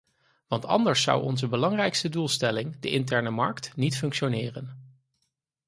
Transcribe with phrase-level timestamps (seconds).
[0.47, 4.77] Want anders zou onze belangrijkste doelstelling, de interne markt, niet functioneren.